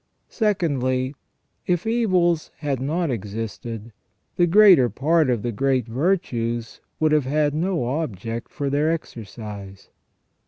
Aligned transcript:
Secondly, 0.31 1.13
if 1.67 1.85
evils 1.85 2.49
had 2.57 2.79
not 2.79 3.11
existed, 3.11 3.93
the 4.35 4.47
greater 4.47 4.89
part 4.89 5.29
of 5.29 5.43
the 5.43 5.51
great 5.51 5.85
virtues 5.87 6.81
would 6.99 7.11
have 7.11 7.25
had 7.25 7.53
no 7.53 7.85
object 7.85 8.49
for 8.51 8.67
their 8.71 8.91
exercise. 8.91 9.89